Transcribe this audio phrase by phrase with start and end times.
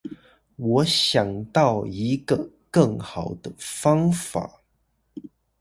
[0.55, 4.61] 我想到一個更好的方法